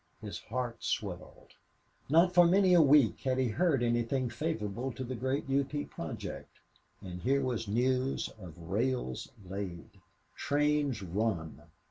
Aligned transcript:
His 0.19 0.39
heart 0.39 0.77
swelled. 0.83 1.51
Not 2.09 2.33
for 2.33 2.47
many 2.47 2.73
a 2.73 2.81
week 2.81 3.19
had 3.19 3.37
he 3.37 3.49
heard 3.49 3.83
anything 3.83 4.31
favorable 4.31 4.91
to 4.93 5.03
the 5.03 5.13
great 5.13 5.47
U. 5.47 5.63
P. 5.63 5.85
project, 5.85 6.57
and 7.01 7.21
here 7.21 7.43
was 7.43 7.67
news 7.67 8.27
of 8.39 8.57
rails 8.57 9.31
laid, 9.47 10.01
trains 10.35 11.03
run. 11.03 11.61